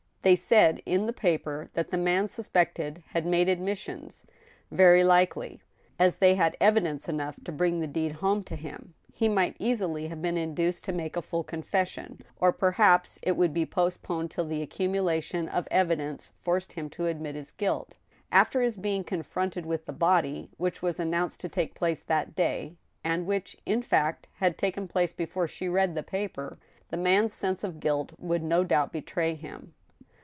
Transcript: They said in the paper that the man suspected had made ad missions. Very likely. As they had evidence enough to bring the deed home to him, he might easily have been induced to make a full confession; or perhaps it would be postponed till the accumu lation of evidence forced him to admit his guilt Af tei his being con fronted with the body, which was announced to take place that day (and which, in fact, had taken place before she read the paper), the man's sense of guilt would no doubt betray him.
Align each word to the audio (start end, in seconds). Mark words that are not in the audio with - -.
They 0.23 0.35
said 0.35 0.83
in 0.85 1.07
the 1.07 1.13
paper 1.13 1.71
that 1.73 1.89
the 1.89 1.97
man 1.97 2.27
suspected 2.27 3.01
had 3.07 3.25
made 3.25 3.49
ad 3.49 3.59
missions. 3.59 4.27
Very 4.69 5.03
likely. 5.03 5.63
As 5.97 6.17
they 6.17 6.35
had 6.35 6.55
evidence 6.61 7.09
enough 7.09 7.37
to 7.43 7.51
bring 7.51 7.79
the 7.79 7.87
deed 7.87 8.11
home 8.11 8.43
to 8.43 8.55
him, 8.55 8.93
he 9.11 9.27
might 9.27 9.55
easily 9.57 10.09
have 10.09 10.21
been 10.21 10.37
induced 10.37 10.83
to 10.83 10.91
make 10.91 11.15
a 11.15 11.23
full 11.23 11.43
confession; 11.43 12.21
or 12.39 12.53
perhaps 12.53 13.17
it 13.23 13.35
would 13.35 13.51
be 13.51 13.65
postponed 13.65 14.29
till 14.29 14.45
the 14.45 14.63
accumu 14.63 15.01
lation 15.01 15.49
of 15.49 15.67
evidence 15.71 16.33
forced 16.39 16.73
him 16.73 16.87
to 16.91 17.07
admit 17.07 17.33
his 17.33 17.49
guilt 17.51 17.97
Af 18.31 18.51
tei 18.51 18.61
his 18.61 18.77
being 18.77 19.03
con 19.03 19.23
fronted 19.23 19.65
with 19.65 19.87
the 19.87 19.91
body, 19.91 20.51
which 20.57 20.83
was 20.83 20.99
announced 20.99 21.39
to 21.39 21.49
take 21.49 21.73
place 21.73 22.01
that 22.03 22.35
day 22.35 22.77
(and 23.03 23.25
which, 23.25 23.57
in 23.65 23.81
fact, 23.81 24.27
had 24.33 24.55
taken 24.55 24.87
place 24.87 25.13
before 25.13 25.47
she 25.47 25.67
read 25.67 25.95
the 25.95 26.03
paper), 26.03 26.59
the 26.89 26.95
man's 26.95 27.33
sense 27.33 27.63
of 27.63 27.79
guilt 27.79 28.13
would 28.19 28.43
no 28.43 28.63
doubt 28.63 28.91
betray 28.91 29.33
him. 29.33 29.73